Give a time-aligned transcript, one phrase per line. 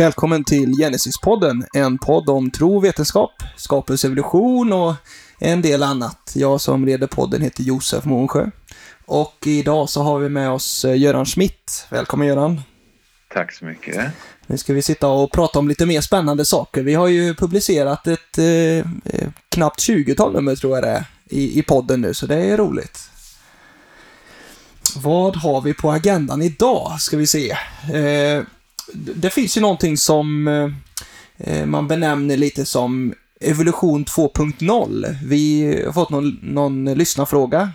[0.00, 4.94] Välkommen till Genesis-podden, en podd om tro, vetenskap, skapelse, evolution och
[5.38, 6.32] en del annat.
[6.34, 8.50] Jag som leder podden heter Josef Månsjö.
[9.06, 11.86] Och idag så har vi med oss eh, Göran Schmidt.
[11.90, 12.60] Välkommen Göran!
[13.34, 14.12] Tack så mycket!
[14.46, 16.82] Nu ska vi sitta och prata om lite mer spännande saker.
[16.82, 21.58] Vi har ju publicerat ett eh, eh knappt 20-tal nummer tror jag det är i,
[21.58, 23.10] i podden nu, så det är roligt.
[24.96, 27.50] Vad har vi på agendan idag, ska vi se.
[27.92, 28.42] Eh,
[28.94, 30.70] det finns ju någonting som eh,
[31.38, 35.16] eh man benämner lite som evolution 2.0.
[35.24, 37.70] Vi har fått någon, någon lyssnarfråga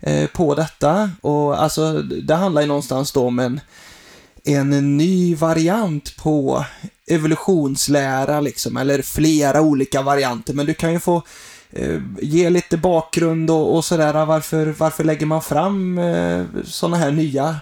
[0.00, 3.60] eh, på detta och alltså det handlar ju någonstans då om en,
[4.44, 6.64] en ny variant på
[7.06, 11.22] evolutionslära liksom, eller flera olika varianter, men du kan ju få
[11.70, 14.26] eh, ge lite bakgrund och, och sådär.
[14.26, 17.56] Varför, varför lägger man fram eh, sådana här nya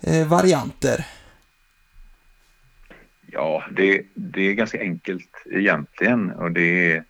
[0.00, 1.06] eh, varianter?
[3.32, 7.02] Ja, det, det är ganska enkelt egentligen och det,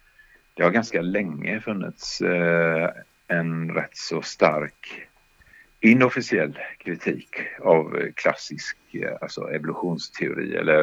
[0.54, 2.90] det har ganska länge funnits eh,
[3.28, 5.08] en rätt så stark
[5.80, 7.28] inofficiell kritik
[7.60, 10.82] av klassisk eh, alltså evolutionsteori eller,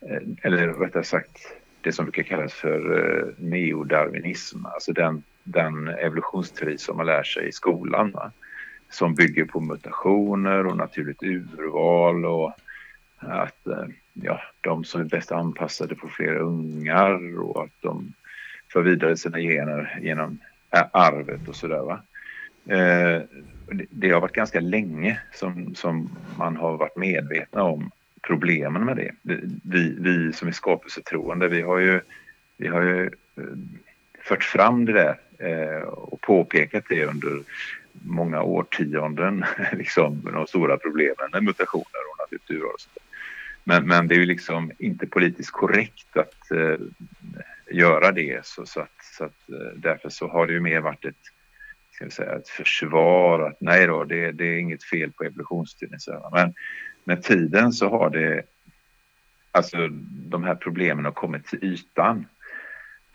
[0.00, 1.38] eh, eller rättare sagt
[1.80, 7.48] det som brukar kallas för eh, neodarwinism, alltså den, den evolutionsteori som man lär sig
[7.48, 8.10] i skolan.
[8.10, 8.32] Va?
[8.90, 12.52] Som bygger på mutationer och naturligt urval och
[13.18, 13.66] att
[14.12, 18.12] ja, de som är bäst anpassade på fler ungar och att de
[18.72, 20.38] för vidare sina gener genom
[20.92, 21.80] arvet och sådär.
[21.80, 22.02] Va?
[22.74, 23.22] Eh,
[23.90, 27.90] det har varit ganska länge som, som man har varit medvetna om
[28.22, 29.12] problemen med det.
[29.62, 32.00] Vi, vi som är skapelsetroende, vi har ju,
[32.56, 33.10] vi har ju eh,
[34.20, 37.42] fört fram det där eh, och påpekat det under
[37.92, 42.76] många årtionden, liksom de stora problemen med mutationer och naturligt urval.
[43.64, 46.76] Men, men det är ju liksom inte politiskt korrekt att eh,
[47.70, 51.04] göra det så, så, att, så att eh, därför så har det ju mer varit
[51.04, 51.16] ett
[52.00, 55.98] ska vi säga, ett försvar att nej då, det, det är inget fel på evolutionstiden.
[56.32, 56.54] Men
[57.04, 58.42] med tiden så har det,
[59.50, 62.26] alltså de här problemen har kommit till ytan.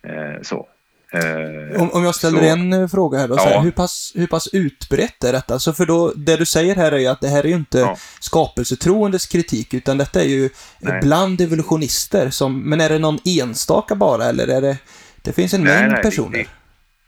[0.01, 0.67] Eh, så.
[1.15, 3.43] Eh, om, om jag ställer så, en eh, fråga här då, ja.
[3.43, 5.53] här, hur, pass, hur pass utbrett är detta?
[5.53, 7.77] Alltså för då, det du säger här är ju att det här är ju inte
[7.77, 7.97] ja.
[8.19, 10.49] skapelsetroendes kritik, utan detta är ju
[10.79, 10.99] nej.
[11.01, 14.77] bland evolutionister som, men är det någon enstaka bara, eller är det,
[15.21, 16.37] det finns en nej, mängd nej, personer?
[16.37, 16.47] Det,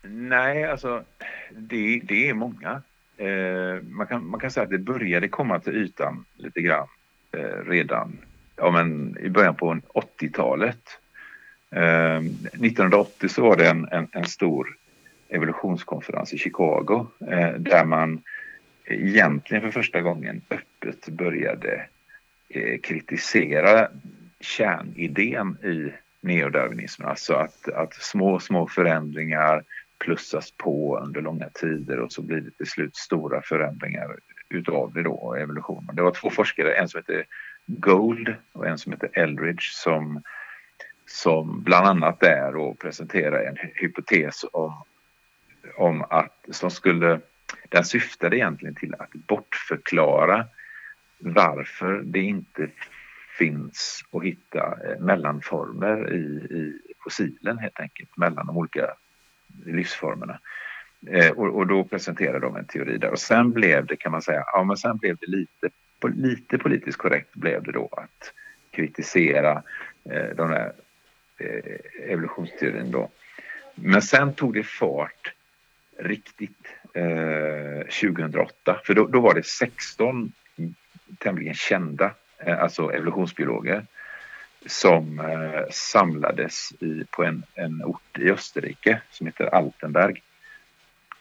[0.02, 1.04] det, nej, alltså
[1.52, 2.82] det, det är många.
[3.18, 6.88] Eh, man, kan, man kan säga att det började komma till ytan lite grann
[7.32, 8.18] eh, redan
[8.56, 11.00] ja, men i början på 80-talet.
[11.72, 14.68] Ehm, 1980 så var det en, en, en stor
[15.30, 18.22] evolutionskonferens i Chicago eh, där man
[18.86, 21.86] egentligen för första gången öppet började
[22.50, 23.88] eh, kritisera
[24.40, 27.08] kärnidén i neodarwinismen.
[27.08, 29.64] Alltså att, att små, små förändringar
[30.00, 34.16] plussas på under långa tider och så blir det till slut stora förändringar
[34.50, 35.96] utav det då, evolutionen.
[35.96, 37.26] Det var två forskare, en som heter
[37.66, 40.22] Gold och en som heter Eldridge som
[41.08, 44.84] som bland annat där och presenterar en hypotes om,
[45.78, 47.20] om att som skulle,
[47.70, 50.46] den syftade egentligen till att bortförklara
[51.20, 52.70] varför det inte
[53.38, 56.26] finns att hitta eh, mellanformer i,
[56.56, 58.94] i fossilen helt enkelt mellan de olika
[59.66, 60.40] livsformerna.
[61.08, 64.22] Eh, och, och, då presenterade de en teori där och sen blev det kan man
[64.22, 65.70] säga, ja men sen blev det lite,
[66.16, 68.34] lite politiskt korrekt blev det då att
[68.72, 69.64] kritisera
[70.10, 70.74] eh, de där
[71.38, 73.10] eh, evolutionsteorin då.
[73.76, 75.34] Men sen tog det fart
[76.00, 80.32] riktigt eh, 2008 för då, då, var det 16
[81.18, 83.86] tämligen kända, eh, alltså evolutionsbiologer
[84.66, 90.22] som eh, samlades i, på en, en ort i Österrike som heter Altenberg.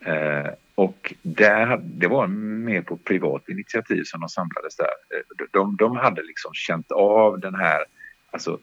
[0.01, 4.87] Eh, och där, det var mer på privat initiativ som de samlades där.
[4.87, 7.85] Eh, de, de hade liksom känt av den här
[8.31, 8.59] alltså,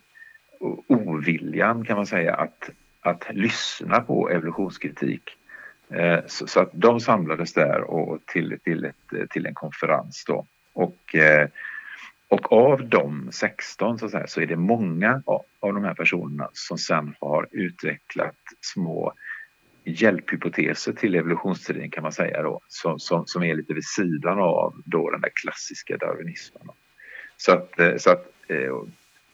[0.88, 2.70] oviljan kan man säga att,
[3.02, 5.38] att lyssna på evolutionskritik.
[5.90, 10.46] Eh, så, så, att de samlades där och till, till, ett, till en konferens då.
[10.74, 11.48] Och, eh,
[12.28, 16.78] och av de 16 så, så, så är det många av, de här personerna som
[16.78, 19.14] sen har utvecklat små
[19.84, 24.82] hjälphypoteser till evolutionsteorin kan man säga då, som, som, som är lite vid sidan av
[24.86, 26.68] då den där klassiska darwinismen.
[27.38, 28.28] Så att, eh, så att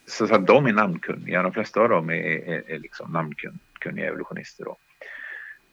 [0.10, 1.44] så att de är namnkunniga.
[1.44, 4.66] De flesta av dem är, är, är liksom namnkunniga evolutionister.
[4.66, 4.78] Då.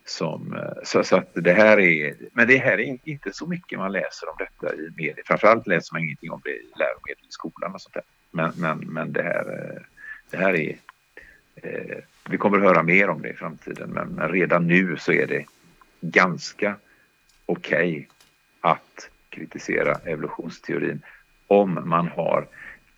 [0.05, 3.79] Som, eh, så, så, att det här är, men det här är inte så mycket
[3.79, 5.25] man läser om detta i media.
[5.27, 8.03] Framförallt läser man ingenting om det i läromedel i skolan och sånt där.
[8.31, 9.83] Men, men, men det, här, eh,
[10.31, 10.77] det här är...
[11.57, 11.99] Eh,
[12.29, 15.27] vi kommer att höra mer om det i framtiden men, men redan nu så är
[15.27, 15.45] det
[16.01, 16.77] ganska
[17.47, 18.07] okej okay
[18.61, 21.03] att kritisera evolutionsteorin
[21.47, 22.49] om man har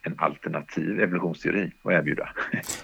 [0.02, 2.28] en alternativ evolutionsteori att erbjuda.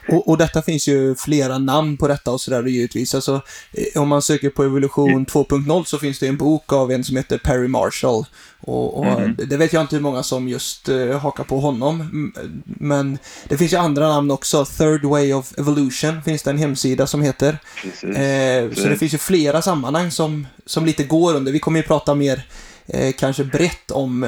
[0.09, 3.15] Och, och detta finns ju flera namn på detta och sådär givetvis.
[3.15, 5.25] Alltså, eh, om man söker på evolution mm.
[5.25, 8.25] 2.0 så finns det en bok av en som heter Perry Marshall.
[8.61, 9.37] Och, och mm.
[9.49, 12.33] det vet jag inte hur många som just uh, hakar på honom.
[12.65, 13.19] Men
[13.49, 14.65] det finns ju andra namn också.
[14.65, 17.59] Third Way of Evolution finns det en hemsida som heter.
[17.83, 18.17] Precis.
[18.17, 21.53] Eh, så det finns ju flera sammanhang som, som lite går under.
[21.53, 22.43] Vi kommer ju prata mer
[22.87, 24.25] eh, kanske brett om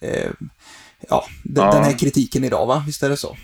[0.00, 0.30] eh,
[1.08, 1.70] ja, den, ja.
[1.72, 2.82] den här kritiken idag, va?
[2.86, 3.36] Visst är det så?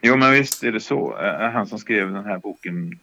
[0.00, 1.18] Jo, men visst är det så.
[1.18, 2.98] Eh, han som skrev den här boken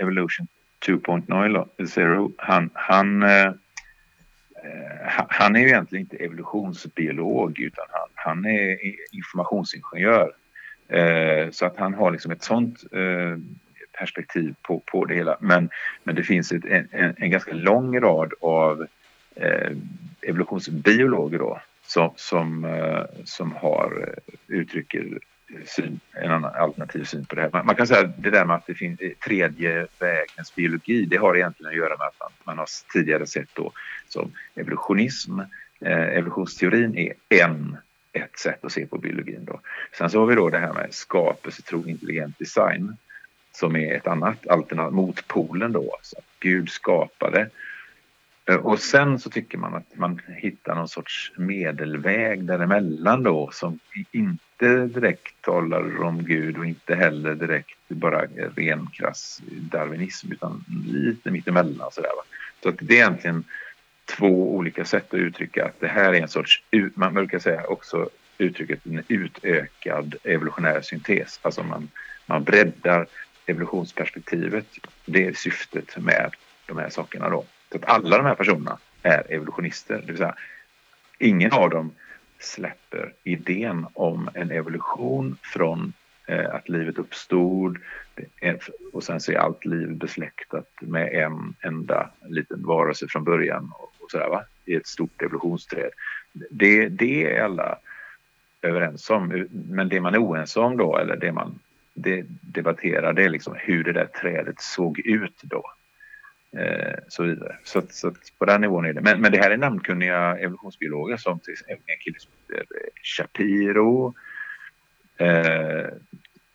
[0.00, 0.46] Evolution
[0.86, 3.24] 2.0, han, han,
[5.28, 8.78] han är ju egentligen inte evolutionsbiolog utan han, han är
[9.12, 10.32] informationsingenjör.
[11.50, 12.84] Så att han har liksom ett sånt
[13.98, 15.36] perspektiv på, på det hela.
[15.40, 15.70] Men,
[16.04, 18.86] men det finns ett, en, en ganska lång rad av
[20.22, 25.18] evolutionsbiologer då som, som, eh, som har, eh, uttrycker
[25.66, 27.50] syn, en annan alternativ syn på det här.
[27.52, 31.04] Man, man kan säga att det där med att det finns eh, tredje vägens biologi,
[31.04, 33.72] det har egentligen att göra med att man, man har tidigare sett då
[34.08, 35.40] som evolutionism,
[35.80, 37.76] eh, evolutionsteorin är en
[38.12, 39.44] ett sätt att se på biologin.
[39.44, 39.60] Då.
[39.98, 42.96] Sen så har vi då det här med skapelsetro, intelligent design
[43.52, 45.96] som är ett annat alternativ, motpolen då.
[46.02, 47.48] Så Gud skapade Eh,
[48.48, 53.78] Eh, och sen så tycker man att man hittar någon sorts medelväg däremellan då som
[54.12, 58.22] inte direkt talar om Gud och inte heller direkt bara
[58.56, 62.10] ren krass darwinism utan lite mittemellan sådär.
[62.16, 62.22] Va?
[62.62, 63.44] Så att det är egentligen
[64.04, 66.62] två olika sätt att uttrycka att det här är en sorts,
[66.94, 68.08] man brukar säga också
[68.38, 71.40] uttrycket en utökad evolutionär syntes.
[71.42, 71.88] Alltså man,
[72.26, 73.06] man breddar
[73.46, 74.66] evolutionsperspektivet.
[75.04, 76.34] Det är syftet med
[76.66, 77.44] de här sakerna då.
[77.72, 79.94] Så att alla de här personerna är evolutionister.
[80.00, 80.34] Det vill säga,
[81.18, 81.92] ingen av dem
[82.38, 85.92] släpper idén om en evolution från
[86.26, 87.78] eh, att livet uppstod
[88.92, 93.92] och sen så är allt liv besläktat med en enda liten varelse från början och,
[93.98, 95.90] och sådär va, i ett stort evolutionsträd.
[96.50, 97.78] Det, det är alla
[98.62, 101.58] överens om, men det man är oense om då, eller det man
[101.94, 105.72] det debatterar, det är liksom hur det där trädet såg ut då.
[106.58, 107.56] Eh, så vidare.
[107.64, 109.00] Så, så på den nivån är det.
[109.00, 112.90] Men, men det här är namnkunniga evolutionsbiologer som till exempel en kille som heter eh,
[113.02, 114.14] Shapiro.
[115.16, 115.86] Eh,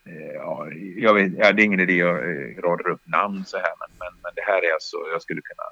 [0.06, 0.68] eh, ja,
[0.98, 3.74] jag vet, ja, det är ingen idé jag eh, rada radar upp namn så här
[3.80, 5.64] men, men, men, det här är alltså, jag skulle kunna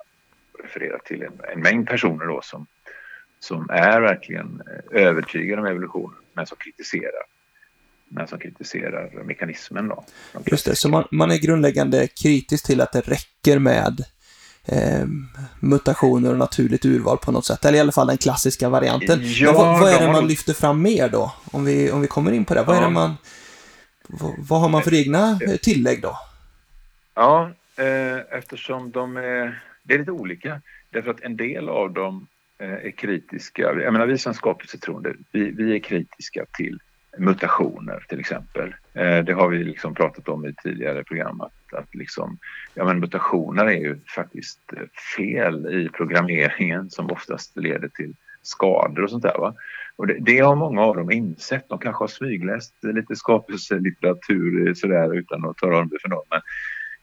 [0.64, 2.68] referera till en, en mängd personer då som,
[3.40, 4.62] som är verkligen
[4.92, 7.24] övertygade om evolution men som kritiserar
[8.10, 9.88] men som kritiserar mekanismen.
[9.88, 10.04] Då,
[10.46, 14.06] Just det, så man, man, är grundläggande kritisk till att det räcker med
[14.72, 15.06] eh,
[15.60, 19.20] mutationer och naturligt urval på något sätt, eller i alla fall den klassiska varianten.
[19.24, 21.34] Ja, vad, vad, är det man lyfter fram mer då?
[21.52, 23.18] Om vi, om vi kommer in på det, vad är det man...
[24.08, 26.18] Vad, vad har man för egna tillägg då?
[27.16, 29.64] Ja, eh, eftersom de är...
[29.84, 32.28] Det är lite olika, därför att en del av dem
[32.60, 33.62] eh, är kritiska.
[33.62, 36.80] Jag menar, vi som skapelsetroende, vi, vi är kritiska till
[37.20, 38.74] mutationer till exempel.
[38.94, 42.38] Eh, det har vi liksom pratat om i tidigare program att, att liksom,
[42.74, 44.84] ja, men mutationer är ju faktiskt eh,
[45.18, 49.38] fel i programmeringen som oftast leder till skador och sånt där.
[49.38, 49.54] Va?
[49.96, 51.70] Och det, det har många av dem insett.
[51.70, 56.26] De kanske har smygläst lite skapelselitteratur sådär utan att ta om det för någon.
[56.30, 56.42] Men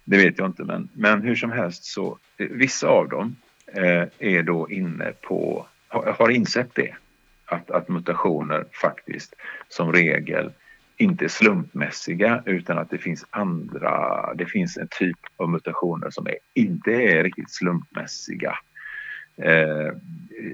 [0.05, 0.65] det vet jag inte.
[0.65, 3.37] Men, men hur som helst så eh, vissa av dem
[3.73, 6.95] eh, är då inne på, har, har insett det
[7.47, 9.35] att, att mutationer faktiskt
[9.69, 10.53] som regel
[10.97, 16.27] inte är slumpmässiga utan att det finns andra, det finns en typ av mutationer som
[16.27, 18.59] är, inte är riktigt slumpmässiga.
[19.37, 19.93] Eh,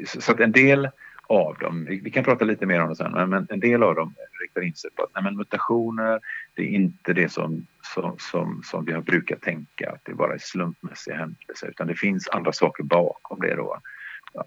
[0.06, 0.88] så att en del
[1.26, 4.14] av dem, vi kan prata lite mer om det sen, men en del av dem
[4.42, 6.20] riktar in sig på att nej, men mutationer,
[6.54, 10.34] det är inte det som, som, som, som vi har brukat tänka, att det bara
[10.34, 13.78] är slumpmässiga händelser, utan det finns andra saker bakom det då.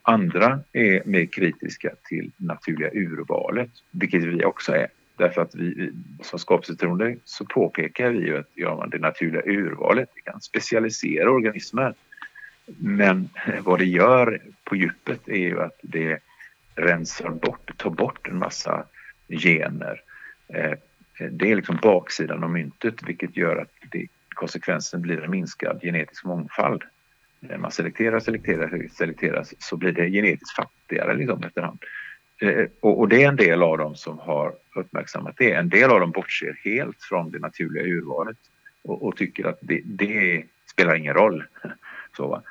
[0.01, 4.87] Andra är mer kritiska till naturliga urvalet, vilket vi också är.
[5.17, 10.31] Därför att vi som skapelsetroende så påpekar vi ju att ja, det naturliga urvalet det
[10.31, 11.93] kan specialisera organismer.
[12.77, 13.29] Men
[13.63, 16.19] vad det gör på djupet är ju att det
[16.75, 18.85] rensar bort, tar bort en massa
[19.27, 20.01] gener.
[20.47, 20.73] Eh,
[21.31, 26.25] det är liksom baksidan av myntet vilket gör att det, konsekvensen blir en minskad genetisk
[26.25, 26.83] mångfald.
[27.49, 31.79] När man selekterar, selekterar, selekteras, så blir det genetiskt fattigare liksom efterhand.
[32.41, 35.51] Eh, och, och, det är en del av dem som har uppmärksammat det.
[35.51, 38.37] En del av dem bortser helt från det naturliga urvalet
[38.83, 41.43] och, och tycker att det, det, spelar ingen roll.
[42.17, 42.41] Så, va?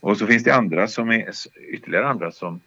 [0.00, 1.30] Och så finns det andra som är,
[1.68, 2.60] ytterligare andra som,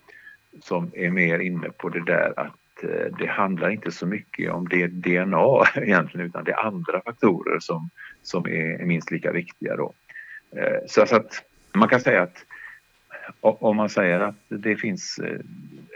[0.61, 4.67] som är mer inne på det där att eh, det handlar inte så mycket om
[4.69, 7.89] det DNA egentligen utan det är andra faktorer som,
[8.21, 9.93] som är minst lika viktiga då.
[10.55, 12.45] Eh, så att man kan säga att
[13.41, 15.39] om man säger att det finns eh,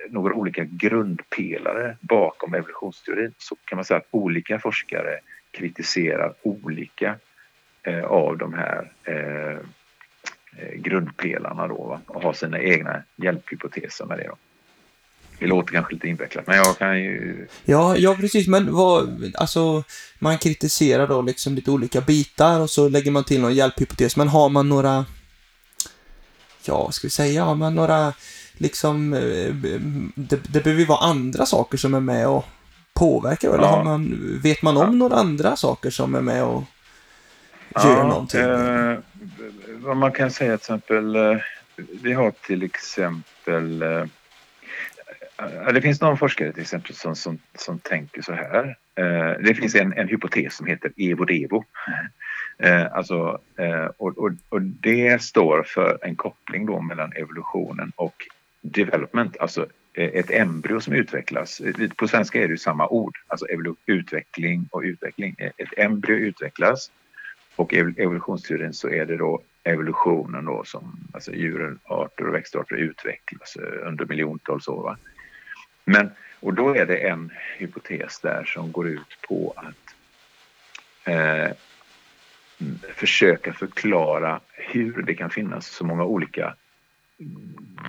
[0.09, 5.19] några olika grundpelare bakom evolutionsteorin så kan man säga att olika forskare
[5.51, 7.15] kritiserar olika
[7.83, 9.57] eh, av de här eh,
[10.75, 14.27] grundpelarna då och har sina egna hjälphypoteser med det.
[14.27, 14.35] Då.
[15.39, 17.47] Det låter kanske lite invecklat, men jag kan ju...
[17.65, 19.83] Ja, ja precis, men vad, alltså,
[20.19, 24.27] man kritiserar då liksom lite olika bitar och så lägger man till någon hjälphypotes, men
[24.27, 25.05] har man några
[26.67, 28.13] ja, ska vi säga, har man några,
[28.53, 29.53] liksom, eh,
[30.15, 32.45] det, det behöver ju vara andra saker som är med och
[32.93, 36.63] påverkar, eller har man, vet man om några andra saker som är med och
[37.83, 38.41] gör ja, någonting?
[38.41, 38.97] Eh,
[39.67, 41.37] vad man kan säga till exempel, eh,
[41.75, 44.05] vi har till exempel eh,
[45.73, 48.77] det finns någon forskare till exempel som, som, som tänker så här.
[49.43, 51.63] Det finns en, en hypotes som heter evo-devo.
[52.57, 58.23] Eh, alltså, eh, och, och, och, det står för en koppling då mellan evolutionen och
[58.61, 61.59] development, alltså eh, ett embryo som utvecklas.
[61.59, 63.45] Eh, på svenska är det ju samma ord, alltså
[63.85, 65.35] utveckling och utveckling.
[65.37, 66.91] Eh, ett embryo utvecklas
[67.55, 73.57] och i evolutionsteorin så är det då evolutionen då som alltså djurarter och växtarter utvecklas
[73.85, 74.83] under miljontals år.
[74.83, 74.97] Va?
[75.85, 76.09] Men,
[76.39, 79.95] och då är det en hypotes där som går ut på att
[81.07, 81.51] eh,
[82.95, 86.55] försöka förklara hur det kan finnas så många olika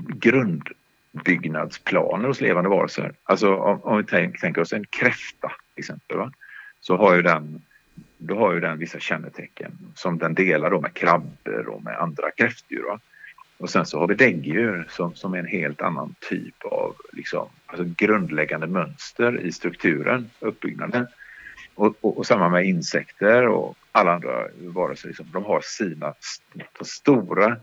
[0.08, 3.12] grundbyggnadsplaner hos levande varelser.
[3.24, 6.32] Alltså om, om vi tänker oss en kräfta till exempel, va?
[6.80, 7.62] så har ju den
[8.18, 12.30] då har ju den vissa kännetecken som den delar då med krabbor och med andra
[12.30, 12.82] kräftdjur.
[12.82, 13.00] Va?
[13.58, 17.48] Och sen så har vi däggdjur som, som är en helt annan typ av liksom,
[17.66, 21.06] alltså grundläggande mönster i strukturen, uppbyggnaden.
[21.74, 25.08] Och, och, och samma med insekter och alla andra varelser.
[25.08, 27.56] Liksom, de har sina st stora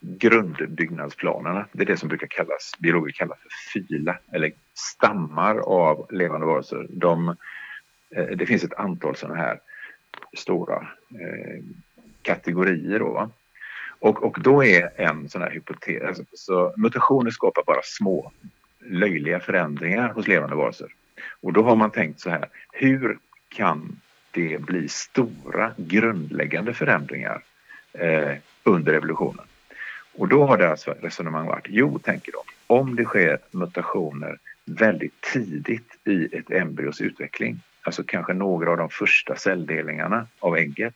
[0.00, 1.66] grundbyggnadsplanerna.
[1.72, 6.86] Det är det som brukar kallas, biologer kallar för fyla eller stammar av levande varelser.
[6.90, 7.36] De,
[8.16, 9.60] eh, det finns ett antal sådana här
[10.36, 10.76] stora
[11.10, 11.64] eh,
[12.22, 12.98] kategorier.
[12.98, 13.30] Då,
[13.98, 18.32] Och, och då är en sån här hypotes, alltså, så mutationer skapar bara små
[18.80, 20.88] löjliga förändringar hos levande varelser.
[21.40, 23.18] Och då har man tänkt så här, hur
[23.48, 24.00] kan
[24.32, 27.42] det blir stora grundläggande förändringar
[27.92, 29.44] eh, under evolutionen?
[30.14, 35.20] Och då har deras alltså resonemang varit, jo, tänker de, om det sker mutationer väldigt
[35.20, 40.94] tidigt i ett embryos utveckling, alltså kanske några av de första celldelningarna av ägget,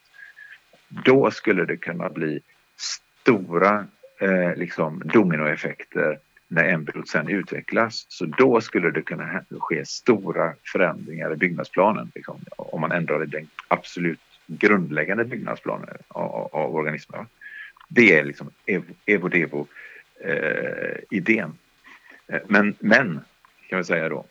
[0.88, 2.40] då skulle det kunna bli
[2.76, 3.86] stora
[4.20, 8.06] eh, liksom dominoeffekter när embryot sen utvecklas.
[8.08, 13.48] Så då skulle det kunna ske stora förändringar i byggnadsplanen liksom, om man ändrade den
[13.68, 17.26] absolut grundläggande byggnadsplanen av, av organismerna.
[17.88, 18.50] Det är liksom
[19.06, 21.52] evo-devo-idén.
[22.28, 23.20] Eh, eh, men, men,
[23.68, 24.24] kan vi säga då,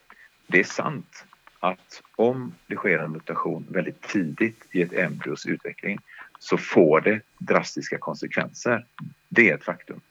[0.47, 1.25] det är sant
[1.59, 5.99] att om det sker en mutation väldigt tidigt i ett embryos utveckling
[6.39, 8.85] så får det drastiska konsekvenser.
[9.29, 10.01] Det är ett faktum.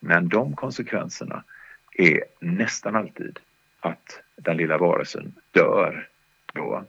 [0.00, 1.44] Men de konsekvenserna
[1.94, 3.38] är nästan alltid
[3.80, 6.08] att den lilla varelsen dör
[6.52, 6.84] då.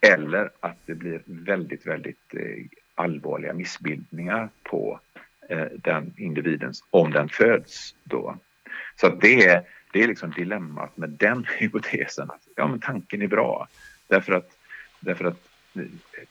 [0.00, 2.64] Eller att det blir väldigt, väldigt eh,
[2.94, 5.00] allvarliga missbildningar på
[5.48, 8.36] eh, den individen om den föds då.
[9.00, 12.30] Så det är, det är liksom dilemmat med den hypotesen.
[12.30, 13.68] Att, ja, men tanken är bra.
[14.08, 14.50] Därför att,
[15.00, 15.82] därför att eh,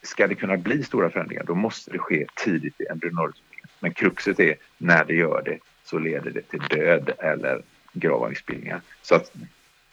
[0.02, 3.60] ska det kunna bli stora förändringar då måste det ske tidigt i embryonalutveckling.
[3.80, 7.62] Men kruxet är när det gör det så leder det till död eller
[7.98, 8.80] grava missbildningar.
[9.02, 9.32] Så att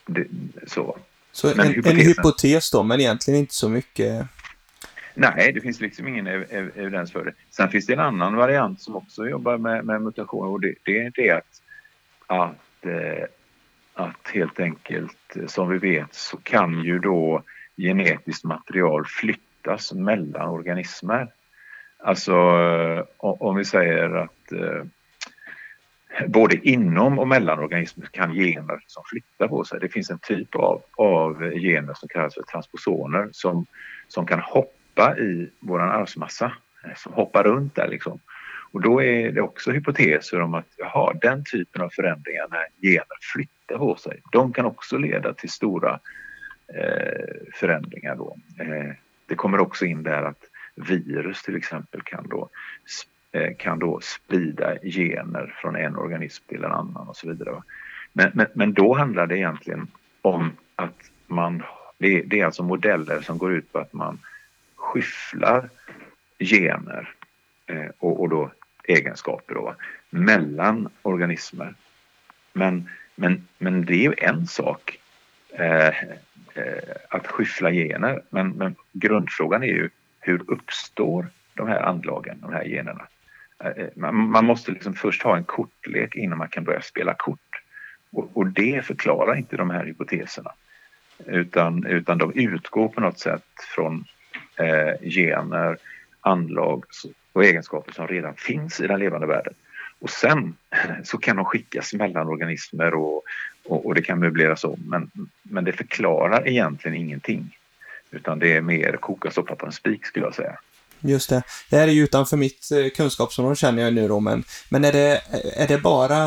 [0.06, 0.28] det,
[0.68, 0.98] så.
[1.32, 4.28] Så en, en hypotes då, men egentligen inte så mycket?
[5.14, 7.34] Nej, det finns liksom ingen ev ev evidens för det.
[7.50, 11.00] Sen finns det en annan variant som också jobbar med, med mutationer och det, det
[11.00, 11.62] är det att,
[12.28, 13.26] att, eh,
[13.94, 17.44] att helt enkelt, som vi vet, så kan ju då
[17.78, 21.28] genetiskt material flyttas mellan organismer.
[21.98, 22.36] Alltså
[23.18, 24.84] om vi säger att eh,
[26.28, 29.80] både inom och mellan organismer kan gener som flyttar på sig.
[29.80, 33.66] Det finns en typ av, av gener som kallas för transposoner som,
[34.08, 36.52] som kan hoppa i vår arvsmassa,
[36.84, 38.20] eh, som hoppar runt där liksom.
[38.72, 43.18] Och då är det också hypoteser om att jaha, den typen av förändringar när gener
[43.34, 46.00] flyttar på sig, de kan också leda till stora
[46.68, 48.38] eh, förändringar då.
[48.60, 48.94] Eh,
[49.28, 50.44] det kommer också in där att
[50.76, 52.50] virus till exempel kan då,
[53.36, 57.62] Eh, kan då sprida gener från en organism till en annan och så vidare.
[58.14, 59.88] Men, men, men då handlar det egentligen
[60.22, 61.64] om att man,
[61.98, 64.20] det, det är alltså modeller som går ut på att man
[64.76, 65.70] skyfflar
[66.40, 67.10] gener
[67.66, 68.52] eh, och, och, då
[68.84, 69.76] egenskaper då,
[70.10, 71.74] mellan organismer.
[72.54, 75.00] Men, men, men det är ju en sak
[75.50, 78.22] eh, eh, att skyffla gener.
[78.30, 83.08] Men, men grundfrågan är ju hur uppstår de här anlagen, de här generna?
[83.96, 87.40] Man, man, måste liksom först ha en kortlek innan man kan börja spela kort.
[88.12, 90.52] Och, och det förklarar inte de här hypoteserna.
[91.26, 94.06] Utan, utan de utgår på något sätt från
[94.56, 95.78] eh, gener,
[96.22, 96.84] anlag
[97.34, 99.54] och egenskaper som redan finns i den levande världen.
[100.00, 100.56] Och sen
[101.04, 103.24] så kan de skickas mellan organismer och,
[103.66, 104.80] och, och, det kan möbleras om.
[104.88, 105.12] Men,
[105.44, 107.58] men det förklarar egentligen ingenting.
[108.12, 110.58] Utan det är mer koka soppa på en spik skulle jag säga.
[111.04, 111.44] Just det.
[111.70, 114.92] Det här är ju utanför mitt eh, kunskapsområde känner jag nu då, men, men är,
[114.92, 115.22] det,
[115.56, 116.18] är det bara,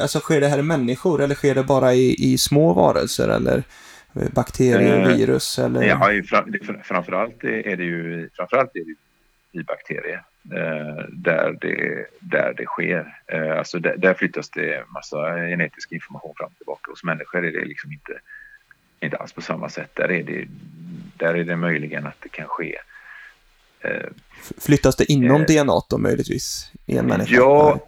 [0.00, 3.62] alltså sker det här i människor eller sker det bara i, i små varelser eller
[4.12, 5.82] bakterier, eh, virus eller?
[5.82, 6.10] Ja,
[6.82, 8.94] framförallt är det ju, framförallt är det
[9.60, 10.22] i bakterier
[10.52, 13.16] eh, där, det, där det sker.
[13.26, 16.90] Eh, alltså där, där, flyttas det massa genetisk information fram och tillbaka.
[16.90, 18.12] Hos människor är det liksom inte,
[19.00, 19.90] inte alls på samma sätt.
[19.94, 20.44] Där är det,
[21.16, 22.78] där är det möjligen att det kan ske.
[23.84, 24.06] Eh,
[24.58, 26.72] flyttas det inom eh, DNA då möjligtvis?
[26.86, 27.34] I en människa?
[27.34, 27.80] Ja,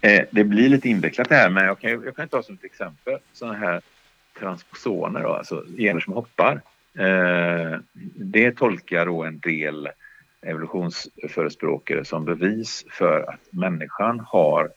[0.00, 2.64] eh, det blir lite invecklat det här men jag kan, jag kan ta som ett
[2.64, 3.80] exempel sådana här
[4.38, 6.60] transposoner, då, alltså gener som hoppar.
[6.98, 7.78] Eh,
[8.14, 9.88] det tolkar då en del
[10.42, 14.70] evolutionsförespråkare som bevis för att människan har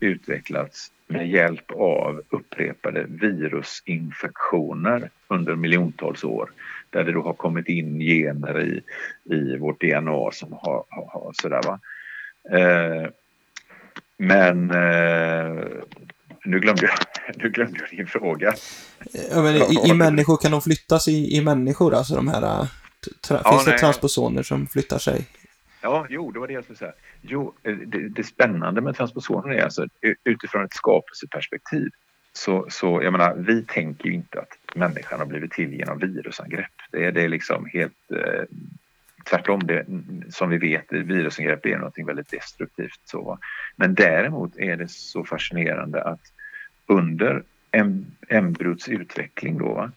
[0.00, 6.50] utvecklats med hjälp av upprepade virusinfektioner under miljontals år.
[6.92, 8.82] Där det då har kommit in gener i,
[9.34, 11.80] i vårt DNA som har, har, har sådär va.
[12.58, 13.10] Eh,
[14.16, 15.64] men eh,
[16.44, 16.96] nu, glömde jag,
[17.36, 18.54] nu glömde jag din fråga.
[19.30, 22.68] Ja, men i, i människor, kan de flyttas i, i människor, alltså de här
[23.20, 23.74] Tra ja, finns nej.
[23.74, 25.26] det transposoner som flyttar sig?
[25.80, 26.92] Ja, jo, det var det jag skulle säga.
[27.20, 29.86] Jo, eh, det, det spännande med transposoner är alltså
[30.24, 31.90] utifrån ett skapelseperspektiv
[32.32, 36.72] så, så jag menar, vi tänker ju inte att människan har blivit till genom virusangrepp.
[36.90, 38.44] Det är, det är liksom helt eh,
[39.30, 39.66] tvärtom.
[39.66, 39.86] Det,
[40.30, 43.00] som vi vet, virusangrepp är något väldigt destruktivt.
[43.04, 43.38] Så.
[43.76, 46.20] Men däremot är det så fascinerande att
[46.86, 47.42] under
[48.28, 49.90] embryots utveckling då,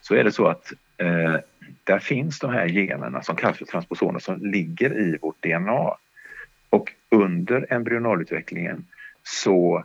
[0.00, 1.36] så är det så att eh,
[1.84, 5.96] där finns de här generna som kallas för transposoner som ligger i vårt DNA.
[6.70, 8.86] Och under embryonalutvecklingen
[9.22, 9.84] så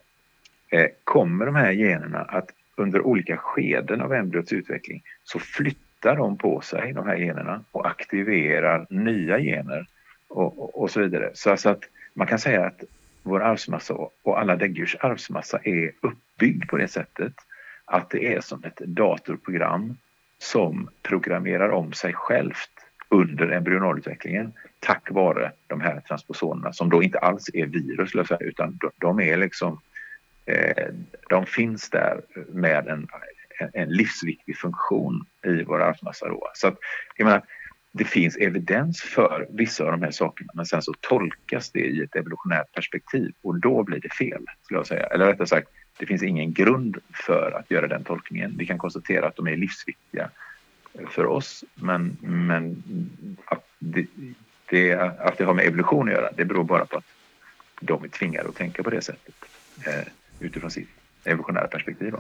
[0.75, 6.37] Eh, kommer de här generna att under olika skeden av embryots utveckling så flyttar de
[6.37, 9.87] på sig, de här generna, och aktiverar nya gener
[10.27, 11.31] och, och, och så vidare.
[11.33, 11.83] Så alltså att
[12.13, 12.83] man kan säga att
[13.23, 17.33] vår arvsmassa och alla däggdjurs arvsmassa är uppbyggd på det sättet
[17.85, 19.97] att det är som ett datorprogram
[20.37, 22.71] som programmerar om sig självt
[23.09, 29.19] under embryonalutvecklingen tack vare de här transposonerna som då inte alls är virus utan de
[29.19, 29.81] är liksom
[30.45, 30.87] Eh,
[31.29, 33.07] de finns där med en,
[33.73, 36.25] en livsviktig funktion i vår arvsmassa.
[36.53, 36.77] Så att,
[37.15, 37.43] jag menar,
[37.91, 42.01] det finns evidens för vissa av de här sakerna men sen så tolkas det i
[42.01, 45.05] ett evolutionärt perspektiv och då blir det fel, skulle jag säga.
[45.05, 48.55] Eller rättare sagt, det finns ingen grund för att göra den tolkningen.
[48.57, 50.29] Vi kan konstatera att de är livsviktiga
[51.09, 52.83] för oss men, men
[53.45, 54.05] att, det,
[54.69, 57.05] det, att det har med evolution att göra det beror bara på att
[57.81, 59.35] de är tvingade att tänka på det sättet
[59.87, 60.07] eh,
[60.39, 60.89] utifrån sitt
[61.23, 62.11] evolutionära perspektiv.
[62.11, 62.19] Då.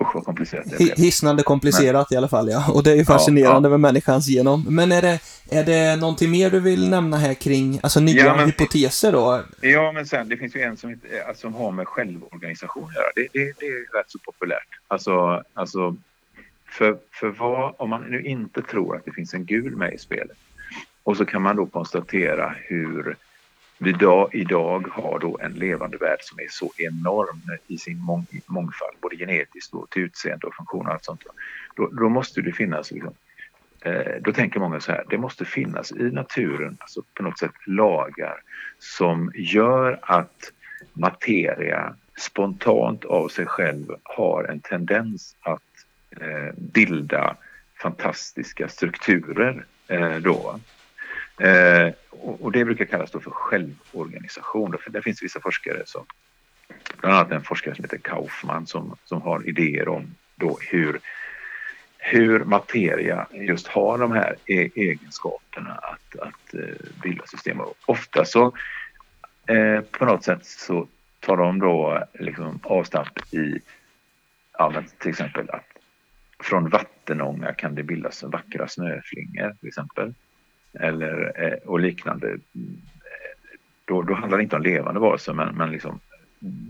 [0.00, 0.96] Usch vad komplicerat det blev.
[0.96, 2.72] Hisnande komplicerat men, i alla fall ja.
[2.72, 3.78] Och det är ju fascinerande ja, ja.
[3.78, 4.64] med människans genom.
[4.68, 8.36] Men är det, är det någonting mer du vill nämna här kring, alltså nya ja,
[8.36, 9.42] men, hypoteser då?
[9.60, 13.06] Ja, men sen det finns ju en som, alltså, som har med självorganisation att göra.
[13.14, 14.68] Det, det, det är rätt så populärt.
[14.88, 15.96] Alltså, alltså
[16.66, 19.98] för, för vad, om man nu inte tror att det finns en gul med i
[19.98, 20.36] spelet
[21.02, 23.16] och så kan man då konstatera hur
[23.78, 28.26] vi idag, idag har då en levande värld som är så enorm i sin mång,
[28.46, 31.22] mångfald, både genetiskt och till utseende och funktion och allt sånt.
[31.76, 33.14] Då, då måste det finnas, liksom,
[33.80, 37.54] eh, då tänker många så här, det måste finnas i naturen alltså på något sätt
[37.66, 38.40] lagar
[38.78, 40.52] som gör att
[40.92, 45.62] materia spontant av sig själv har en tendens att
[46.20, 47.36] eh, bilda
[47.82, 50.60] fantastiska strukturer eh, då.
[51.38, 54.76] Eh, och, och, det brukar kallas då för självorganisation.
[54.80, 56.04] För där finns det vissa forskare som,
[57.00, 61.00] bland annat en forskare som heter Kaufman som, som har idéer om då hur,
[61.98, 67.60] hur materia just har de här e egenskaperna att, att eh, bilda system.
[67.60, 68.52] Och ofta så
[69.46, 70.88] eh, på något sätt så
[71.20, 73.60] tar de då liksom avstamp i
[74.58, 75.64] ja, till exempel att
[76.40, 80.14] från vattenånga kan det bildas vackra snöflingor till exempel.
[80.72, 82.38] Eller, eh, och liknande.
[83.84, 86.00] Då, då handlar det inte om levande varelser men, men, liksom,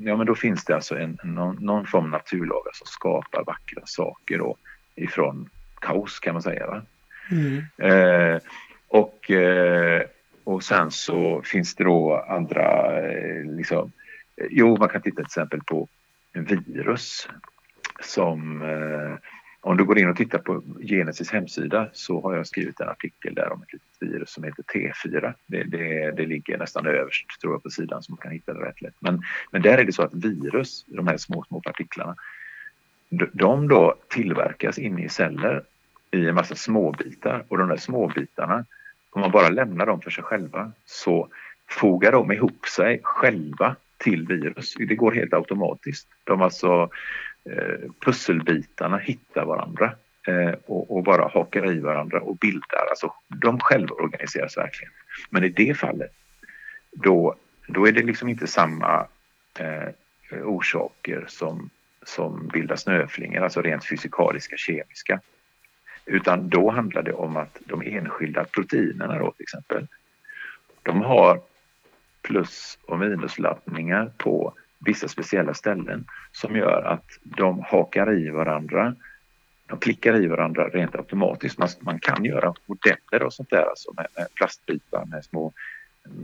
[0.00, 3.82] ja, men då finns det alltså en, någon, någon form av naturlagar som skapar vackra
[3.84, 4.56] saker då,
[4.94, 6.66] ifrån kaos kan man säga.
[6.66, 6.82] Va?
[7.30, 7.62] Mm.
[7.78, 8.40] Eh,
[8.88, 10.02] och, eh,
[10.44, 13.92] och sen så finns det då andra, eh, liksom,
[14.50, 15.88] jo man kan titta till exempel på
[16.66, 17.28] virus
[18.00, 19.28] som eh,
[19.60, 23.34] om du går in och tittar på Genesis hemsida så har jag skrivit en artikel
[23.34, 25.34] där om ett litet virus som heter T4.
[25.46, 28.64] Det, det, det ligger nästan överst tror jag på sidan så man kan hitta det
[28.64, 28.94] rätt lätt.
[29.00, 32.16] Men, men där är det så att virus, de här små, små partiklarna,
[33.32, 35.62] de då tillverkas inne i celler
[36.10, 38.64] i en massa småbitar och de där småbitarna,
[39.10, 41.28] om man bara lämnar dem för sig själva så
[41.68, 44.74] fogar de ihop sig själva till virus.
[44.74, 46.08] Det går helt automatiskt.
[46.24, 46.90] De alltså
[47.50, 49.92] Eh, pusselbitarna hittar varandra
[50.28, 52.86] Eh, och, och, bara hakar i varandra och bildar.
[52.90, 54.92] Alltså, de självorganiseras verkligen.
[55.30, 56.12] Men i det fallet,
[56.92, 57.34] då,
[57.66, 59.06] då är det liksom inte samma
[59.58, 59.88] eh,
[60.44, 61.70] orsaker som,
[62.02, 65.20] som bildar snöflingor, alltså rent fysikaliska, kemiska.
[66.06, 69.86] Utan då handlar det om att de enskilda proteinerna då till exempel,
[70.82, 71.40] de har
[72.22, 78.94] plus och minusladdningar på vissa speciella ställen som gör att de hakar i varandra.
[79.68, 81.58] De klickar i varandra rent automatiskt.
[81.58, 85.52] Man, man kan göra modeller och sånt där alltså med, med plastbitar med små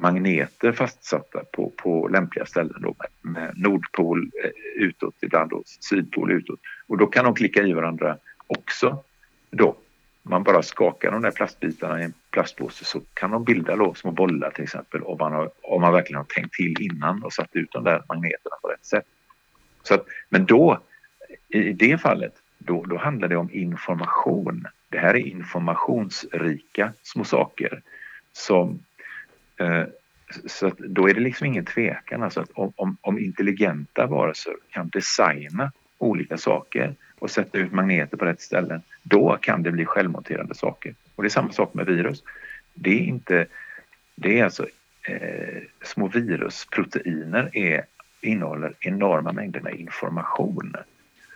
[0.00, 6.33] magneter fastsatta på, på lämpliga ställen då med, med nordpol eh, utåt ibland och sydpol
[6.33, 6.61] utåt.
[6.87, 9.02] Och då kan de klicka i varandra också
[9.50, 9.76] då
[10.26, 14.11] man bara skakar de där plastbitarna i en plastpåse så kan de bilda då små
[14.11, 17.57] bollar till exempel om man, har, om man verkligen har tänkt till innan och satt
[17.57, 19.04] ut de där magneterna på rätt sätt.
[19.83, 20.80] Så att, men då,
[21.48, 24.67] i det fallet, då, då handlar det om information.
[24.88, 27.83] Det här är informationsrika små saker
[28.33, 28.79] som
[29.57, 29.85] eh,
[30.47, 34.55] så att då är det liksom ingen tvekan alltså att om, om, om intelligenta varelser
[34.71, 39.85] kan designa olika saker och sätta ut magneter på rätt ställen, då kan det bli
[39.85, 40.95] självmonterande saker.
[41.14, 42.23] Och det är samma sak med virus.
[42.75, 43.47] Det är inte,
[44.14, 44.67] det är alltså
[45.09, 47.85] eh, små virusproteiner är,
[48.21, 50.77] innehåller enorma mängder med information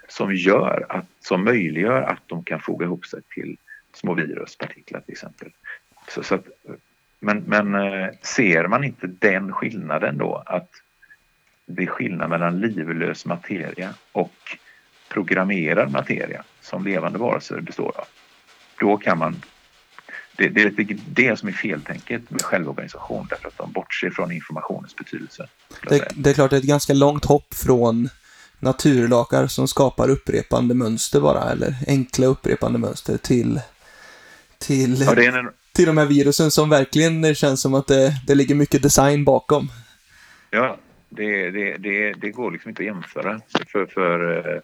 [0.09, 3.57] som gör att, som möjliggör att de kan foga ihop sig till
[3.93, 5.49] små viruspartiklar till exempel.
[6.09, 6.47] Så, så att,
[7.21, 10.71] men, men eh, ser man inte den skillnaden då att
[11.67, 14.59] det är skillnad mellan livlös materia och
[15.09, 18.07] programmerad materia som levande varelser består av.
[18.81, 19.43] Då kan man
[20.37, 24.33] det, det är lite det som är feltänket med självorganisation därför att de bortser från
[24.33, 25.49] informationens betydelse.
[25.89, 28.09] Det, det, är klart det är ett ganska långt hopp från
[28.61, 33.61] naturlagar som skapar upprepande mönster bara, eller enkla upprepande mönster till,
[34.59, 35.51] till, ja, en...
[35.73, 39.69] till de här virusen som verkligen känns som att det, det ligger mycket design bakom.
[40.51, 40.77] Ja,
[41.09, 43.41] det, det, det, det går liksom inte att jämföra.
[43.67, 44.61] För, för eh,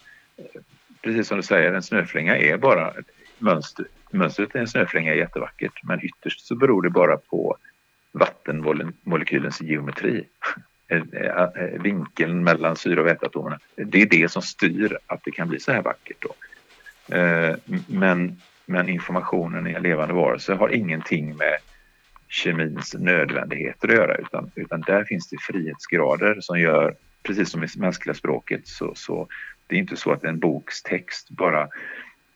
[1.02, 2.92] precis som du säger, en snöflinga är bara
[3.38, 3.86] mönster.
[4.10, 7.56] Mönstret i en snöflinga är jättevackert men ytterst så beror det bara på
[8.12, 10.24] vattenmolekylens geometri.
[10.88, 13.58] Eh, eh, vinkeln mellan syre och väteatomerna.
[13.76, 16.16] Det är det som styr att det kan bli så här vackert.
[16.18, 16.34] Då.
[17.16, 21.56] Eh, men, men informationen i en levande varelse har ingenting med
[22.28, 27.66] kemins nödvändigheter att göra utan, utan där finns det frihetsgrader som gör, precis som i
[27.76, 29.28] mänskliga språket, så, så
[29.66, 31.62] det är inte så att en boks text bara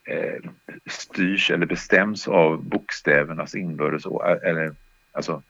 [0.04, 0.50] eh,
[0.86, 4.04] styrs eller bestäms av bokstävernas inbördes
[4.42, 4.74] eller
[5.12, 5.42] alltså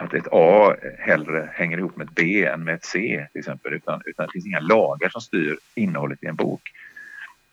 [0.00, 3.72] att ett A hellre hänger ihop med ett B än med ett C till exempel
[3.72, 6.62] utan, utan det finns inga lagar som styr innehållet i en bok.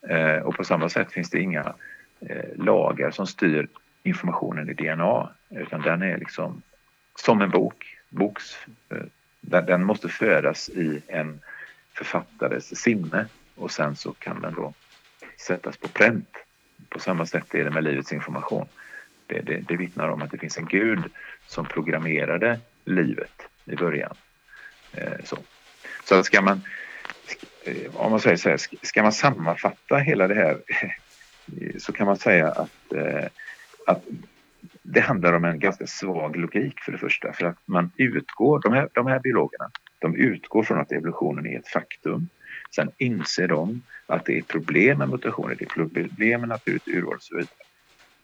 [0.10, 1.74] Eh, och på samma sätt finns det inga
[2.20, 3.68] eh, lagar som styr
[4.04, 6.62] informationen i DNA utan den är liksom
[7.16, 7.98] som en bok.
[8.10, 8.58] Boks,
[8.90, 8.98] eh,
[9.42, 11.40] den, den måste födas i en
[11.94, 14.74] författares sinne och sen så kan den då
[15.48, 16.30] sättas på pränt.
[16.90, 18.66] På samma sätt är det med livets information.
[19.28, 21.04] Det, det, det vittnar om att det finns en gud
[21.48, 24.16] som programmerade livet i början.
[24.92, 25.38] Eh, så.
[26.04, 26.62] så ska man,
[27.64, 30.62] eh, om man säger så här, ska man sammanfatta hela det här
[31.80, 33.26] så kan man säga att, eh,
[33.88, 34.04] att
[34.82, 37.34] det handlar om en ganska svag logik för det första.
[37.34, 41.60] För att man utgår, de här, de här biologerna, de utgår från att evolutionen är
[41.60, 42.30] ett faktum.
[42.76, 47.16] Sen inser de att det är problem med mutationer, det är problem med naturligt urval
[47.16, 47.67] och så vidare.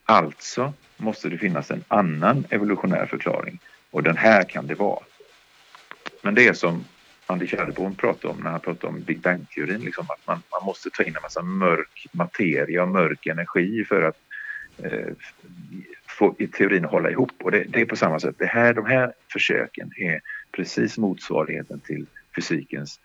[0.06, 3.60] Alltså måste det finnas en annan evolutionär förklaring
[3.92, 5.04] och den här kan det vara.
[6.22, 6.86] Men det är som
[7.28, 10.90] Anders Kärrborn pratade om när han pratade om Big Bang-teorin, liksom att man, man måste
[10.90, 14.18] ta in en massa mörk materia och mörk energi för att
[14.78, 15.14] eh,
[16.08, 17.32] få i teorin hålla ihop.
[17.44, 18.36] Och det, det, är på samma sätt.
[18.38, 23.00] Det här, de här försöken är precis motsvarigheten till fysikens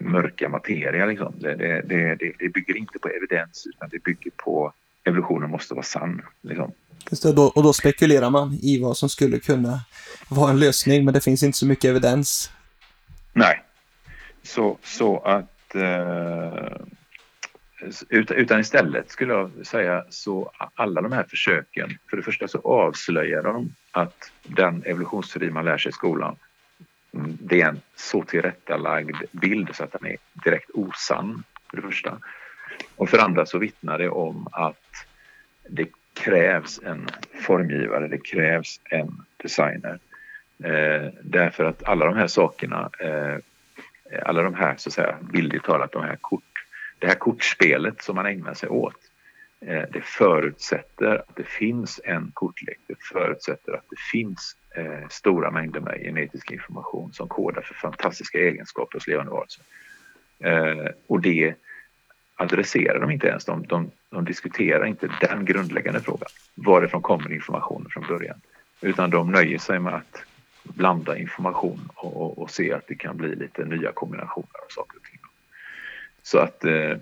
[0.00, 1.06] mörka materia.
[1.06, 1.34] Liksom.
[1.38, 4.72] Det, det, det, det, bygger inte på evidens utan det bygger på
[5.04, 6.22] evolutionen måste vara sann.
[6.40, 6.72] Liksom.
[7.10, 9.80] Det, och då spekulerar man i vad som skulle kunna
[10.28, 12.50] vara en lösning men det finns inte så mycket evidens.
[13.32, 13.62] Nej,
[14.42, 16.76] så, så att eh,
[18.10, 23.42] utan istället skulle jag säga så alla de här försöken, för det första så avslöjar
[23.42, 26.36] de att den evolutionsteori man lär sig i skolan,
[27.14, 31.82] mm, det är en så tillrättalagd bild så att den är direkt osann, för det
[31.82, 32.18] första.
[32.96, 35.06] Och för andra så vittnar det om att
[35.68, 37.08] det krävs en
[37.40, 39.98] formgivare, det krävs en designer.
[40.64, 43.36] Eh, därför att alla de här sakerna, eh,
[44.22, 46.42] alla de här så att säga bildligt talat, de här kort
[47.02, 48.96] det här kortspelet som man ägnar sig åt
[49.60, 52.78] eh, det förutsätter att det finns en kortlek.
[52.86, 58.38] Det förutsätter att det finns eh, stora mängder med genetisk information som kodar för fantastiska
[58.38, 59.64] egenskaper hos levande varelser.
[60.38, 61.54] Eh, och det
[62.42, 63.44] adresserar de inte ens.
[63.44, 66.28] De, de, de, diskuterar inte den grundläggande frågan.
[66.54, 68.40] Varifrån kommer informationen från början?
[68.80, 70.22] Utan de nöjer sig med att
[70.62, 74.96] blanda information och, och, och se att det kan bli lite nya kombinationer av saker
[74.96, 75.20] och ting.
[76.22, 76.96] Så att, eh,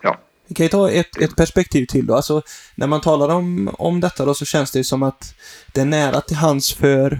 [0.00, 0.18] ja.
[0.46, 2.14] Vi kan ju ta ett, ett perspektiv till då.
[2.14, 2.42] Alltså,
[2.74, 5.34] när man talar om, om detta då så känns det ju som att
[5.74, 7.18] det är nära till hands för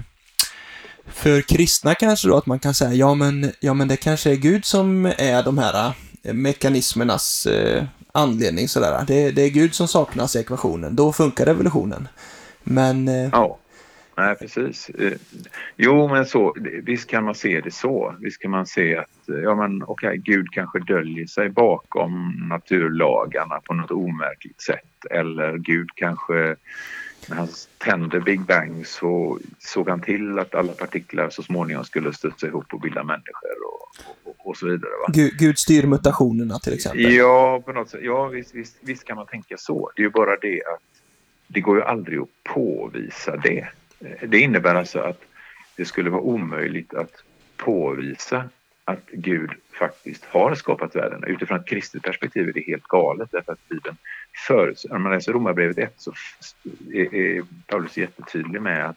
[1.06, 4.36] för kristna kanske då att man kan säga ja men, ja men det kanske är
[4.36, 9.04] Gud som är de här Eh, mekanismernas eh, anledning sådär.
[9.06, 10.96] Det, det är Gud som saknas i ekvationen.
[10.96, 12.08] Då funkar revolutionen.
[12.64, 13.58] Men eh, ja.
[14.16, 14.88] Nej, precis.
[14.88, 15.12] Eh,
[15.76, 18.14] jo, men så, visst kan man se det så.
[18.20, 23.60] Visst kan man se att eh, ja, men, okay, Gud kanske döljer sig bakom naturlagarna
[23.60, 25.06] på något omärkligt sätt.
[25.10, 26.56] Eller Gud kanske,
[27.28, 32.12] när han tände Big Bang så såg han till att alla partiklar så småningom skulle
[32.12, 33.82] studsa ihop och bilda människor och,
[34.44, 34.90] och, så vidare.
[34.90, 35.12] Va?
[35.12, 37.12] Gud, Gud styr mutationerna till exempel?
[37.12, 38.00] Ja, på något sätt.
[38.02, 39.90] Ja, visst, visst, visst kan man tänka så.
[39.96, 40.82] Det är ju bara det att
[41.46, 43.68] det går ju aldrig att påvisa det.
[44.28, 45.20] Det innebär alltså att
[45.76, 47.12] det skulle vara omöjligt att
[47.56, 48.48] påvisa
[48.84, 51.24] att Gud faktiskt har skapat världen.
[51.24, 53.96] Utifrån ett kristet perspektiv är det helt galet därför att Bibeln
[54.46, 56.12] förut, när man läser Romarbrevet 1 så
[56.92, 58.96] är Paulus jättetydlig med att,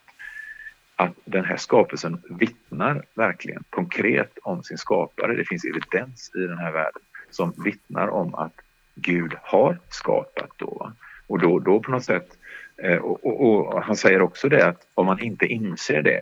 [0.95, 5.36] att den här skapelsen vittnar verkligen konkret om sin skapare.
[5.36, 8.53] Det finns evidens i den här världen som vittnar om att
[8.95, 10.91] Gud har skapat då.
[11.27, 12.38] Och då, då på något sätt
[12.77, 16.21] eh, och, och, och, han säger också det att om man inte inser det,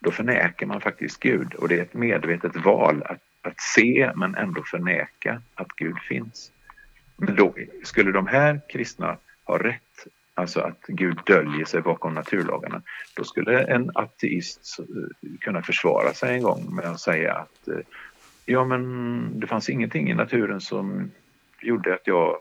[0.00, 1.54] då förnekar man faktiskt Gud.
[1.54, 6.52] Och det är ett medvetet val att, att se men ändå förneka att Gud finns.
[7.16, 12.82] Men då skulle de här kristna ha rätt, alltså att Gud döljer sig bakom naturlagarna,
[13.16, 17.78] då skulle en ateist eh, kunna försvara sig en gång med att säga att eh,
[18.44, 21.10] ja men det fanns ingenting i naturen som
[21.60, 22.36] gjorde att jag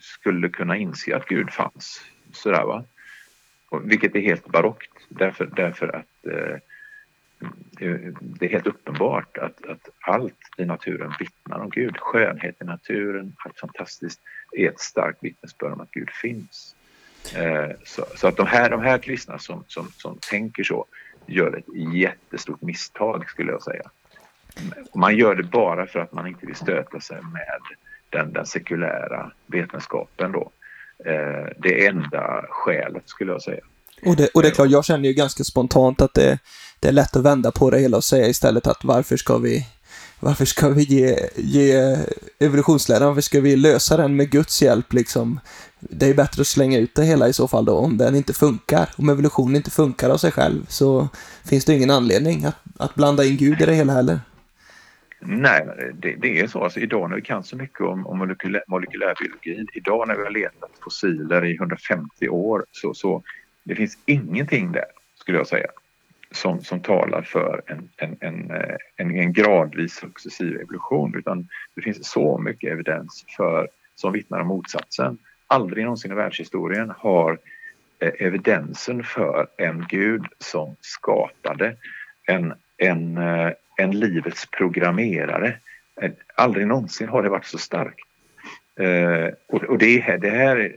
[0.00, 2.04] skulle kunna inse att Gud fanns.
[2.32, 2.84] Sådär, va?
[3.84, 6.56] Vilket är helt barockt därför, därför att eh,
[7.80, 11.96] eh, det är helt uppenbart att, att allt i naturen vittnar om Gud.
[11.96, 14.20] Skönhet i naturen, allt fantastiskt,
[14.52, 16.76] är ett starkt vittnesbörd om att Gud finns.
[17.34, 20.86] Eh, så, så, att de här, de här kristna som, som, som tänker så
[21.26, 23.82] gör ett jättestort misstag skulle jag säga.
[24.94, 27.60] Man gör det bara för att man inte vill stöta sig med
[28.10, 30.50] den, den sekulära vetenskapen då.
[31.04, 33.60] Eh, det enda skälet skulle jag säga.
[34.02, 36.38] Och det, och det är klart, jag känner ju ganska spontant att det,
[36.80, 39.66] det är lätt att vända på det hela och säga istället att varför ska vi
[40.20, 41.96] varför ska vi ge, ge
[42.38, 45.40] evolutionsläran, varför ska vi lösa den med Guds hjälp liksom?
[45.80, 48.32] Det är bättre att slänga ut det hela i så fall då, om den inte
[48.32, 48.88] funkar.
[48.96, 51.08] Om evolutionen inte funkar av sig själv så
[51.44, 54.20] finns det ingen anledning att, att blanda in Gud i det hela heller.
[55.20, 56.64] Nej, det, det, är så.
[56.64, 60.30] Alltså, idag när vi kan så mycket om, om molekylär, molekylärbiologi, idag när vi har
[60.30, 63.22] letat fossiler i 150 år, så, så
[63.64, 65.66] det finns ingenting där, skulle jag säga,
[66.30, 71.82] som, som talar för en, en, en, eh, en, en gradvis successiv evolution, utan det
[71.82, 75.18] finns så mycket evidens för, som vittnar om motsatsen.
[75.50, 77.38] Aldrig någonsin i världshistorien har
[77.98, 81.76] eh, evidensen för en Gud som skapade,
[82.26, 85.56] en, en, eh, en livets programmerare.
[86.00, 88.00] Eh, aldrig någonsin har det varit så starkt.
[88.76, 90.76] Eh, och det, här, det, här,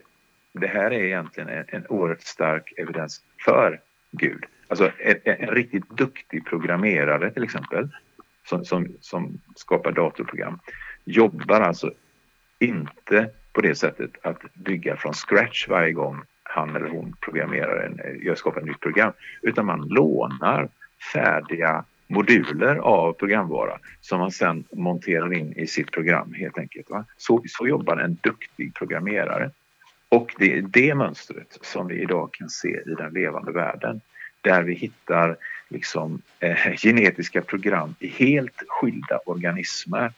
[0.53, 3.79] det här är egentligen en, en oerhört stark evidens för
[4.11, 4.45] Gud.
[4.67, 7.89] Alltså en, en riktigt duktig programmerare till exempel
[8.47, 10.59] som, som, som skapar datorprogram
[11.05, 11.91] jobbar alltså
[12.59, 18.21] inte på det sättet att bygga från scratch varje gång han eller hon programmerar en,
[18.23, 19.13] gör, skapar ett nytt program.
[19.41, 20.69] Utan man lånar
[21.13, 26.89] färdiga moduler av programvara som man sedan monterar in i sitt program helt enkelt.
[26.89, 27.05] Va?
[27.17, 29.51] Så, så jobbar en duktig programmerare.
[30.09, 34.01] Och det är det mönstret som vi idag kan se i den levande världen.
[34.41, 35.37] Där vi hittar
[35.69, 40.13] liksom, eh, genetiska program i helt skilda organismer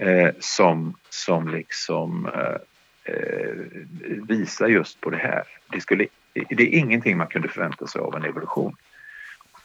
[0.00, 3.54] eh, som, som liksom eh, eh,
[4.28, 5.44] visar just på det här.
[5.72, 8.76] Det, skulle, det är ingenting man kunde förvänta sig av en evolution.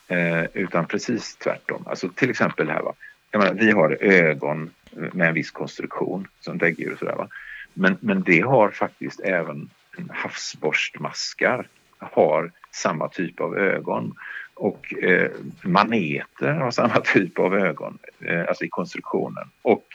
[0.07, 1.83] Eh, utan precis tvärtom.
[1.87, 2.93] Alltså till exempel här va.
[3.31, 7.27] Menar, vi har ögon med en viss konstruktion som däggdjur och sådär va.
[7.73, 9.69] Men, men det har faktiskt även
[10.09, 11.67] havsborstmaskar
[11.97, 14.15] har samma typ av ögon.
[14.53, 19.49] Och eh, maneter har samma typ av ögon, eh, alltså i konstruktionen.
[19.61, 19.87] Och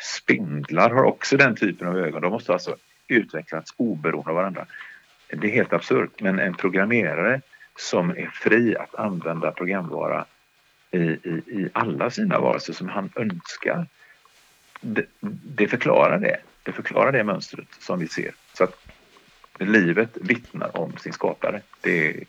[0.00, 2.22] spindlar har också den typen av ögon.
[2.22, 2.76] De måste alltså
[3.08, 4.66] utvecklats oberoende av varandra.
[5.28, 7.40] Det är helt absurt, men en programmerare
[7.78, 10.24] som är fri att använda programvara
[10.90, 13.86] i, i, i alla sina varelser som han önskar.
[14.80, 15.06] Det,
[15.56, 16.36] det, förklarar det.
[16.62, 18.34] Det förklarar det mönstret som vi ser.
[18.54, 18.86] Så att
[19.58, 21.60] livet vittnar om sin skapare.
[21.80, 22.24] Det är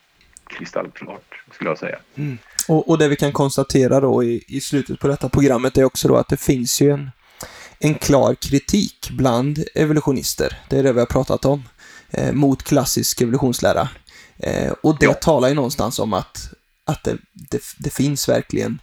[0.47, 1.99] kristallklart, skulle jag säga.
[2.15, 2.38] Mm.
[2.67, 6.07] Och, och det vi kan konstatera då i, i slutet på detta programmet är också
[6.07, 7.12] då att det finns ju en,
[7.84, 11.63] en klar kritik bland evolutionister, det är det vi har pratat om,
[12.12, 13.89] eh, mot klassisk evolutionslära.
[14.38, 15.13] Eh, och det ja.
[15.13, 16.54] talar ju någonstans om att,
[16.86, 18.80] att det, det, det finns verkligen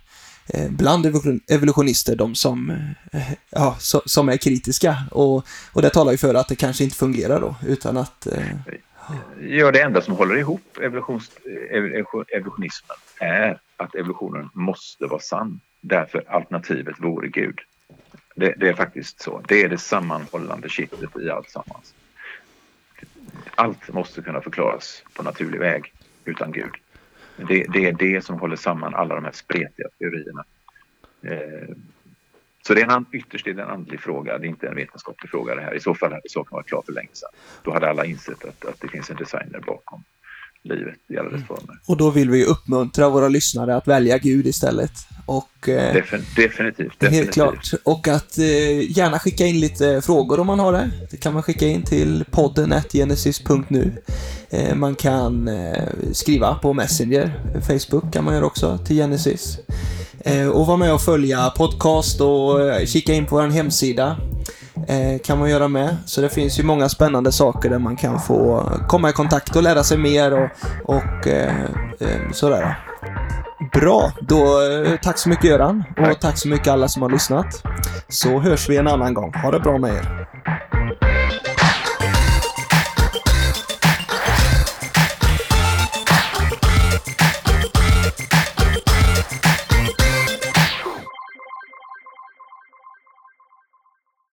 [0.49, 1.07] eh, bland
[1.49, 2.71] evolutionister de som,
[3.13, 4.97] eh, ja, so, som är kritiska.
[5.11, 8.27] Och, och det talar ju för att det kanske inte fungerar då, utan att...
[8.27, 8.43] Eh,
[9.41, 11.31] ja, det enda som håller ihop evolutions,
[12.37, 15.61] evolutionismen är att evolutionen måste vara sann.
[15.81, 17.59] Därför alternativet vore Gud.
[18.39, 19.43] Det, det, är faktiskt så.
[19.49, 21.95] Det är det sammanhållande kittet i allt sammans.
[23.55, 25.93] Allt måste kunna förklaras på naturlig väg
[26.25, 26.75] utan Gud.
[27.37, 30.45] Det, det är det som håller samman alla de här spretiga teorierna.
[31.23, 31.77] Eh,
[32.63, 35.31] så det är en, ytterst är det en andlig fråga, det är inte en vetenskaplig
[35.31, 35.75] fråga det här.
[35.75, 37.31] I så fall hade saken varit klar för länge sedan.
[37.63, 40.05] Då hade alla insett att, att det finns en designer bakom
[40.65, 41.81] livet i alla dess former.
[41.87, 44.93] Och då vill vi uppmuntra våra lyssnare att välja Gud istället.
[45.27, 47.13] Och, eh, Defin definitivt, definitivt.
[47.13, 47.71] Helt klart.
[47.85, 50.91] Och att eh, gärna skicka in lite frågor om man har det.
[51.11, 53.93] Det kan man skicka in till podden genesis.nu.
[54.51, 57.33] Eh, man kan eh, skriva på Messenger,
[57.67, 59.59] Facebook kan man göra också, till Genesis.
[60.21, 64.17] Eh, och vara med och följa podcast och kika in på vår hemsida
[64.89, 65.97] eh, kan man göra med.
[66.07, 69.63] Så det finns ju många spännande saker där man kan få komma i kontakt och
[69.63, 70.51] lära sig mer och,
[70.85, 71.65] och eh,
[72.01, 72.79] eh sådär.
[73.73, 77.63] Bra, då eh, tack så mycket Göran och tack så mycket alla som har lyssnat.
[78.09, 79.35] Så hörs vi en annan gång.
[79.35, 80.29] Ha det bra med er.